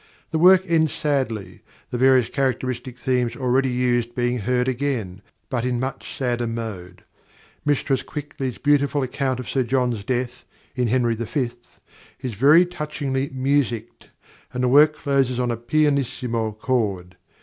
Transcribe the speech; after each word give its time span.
The 0.31 0.39
work 0.39 0.63
ends 0.67 0.91
sadly, 0.91 1.61
the 1.91 1.97
various 1.99 2.27
characteristic 2.27 2.97
themes 2.97 3.35
already 3.35 3.69
used 3.69 4.15
being 4.15 4.39
heard 4.39 4.67
again, 4.67 5.21
but 5.47 5.63
in 5.63 5.79
much 5.79 6.17
sadder 6.17 6.47
mode: 6.47 7.03
Mistress 7.65 8.01
Quickly's 8.01 8.57
beautiful 8.57 9.03
account 9.03 9.39
of 9.39 9.47
Sir 9.47 9.61
John's 9.61 10.03
death 10.03 10.43
(in 10.75 10.87
Henry 10.87 11.13
V.) 11.13 11.51
is 12.19 12.33
very 12.33 12.65
touchingly 12.65 13.29
musicked, 13.31 14.09
and 14.55 14.63
the 14.63 14.67
work 14.69 14.93
closes 14.95 15.39
on 15.39 15.51
a 15.51 15.55
pianissimo 15.57 16.53
chord. 16.53 17.15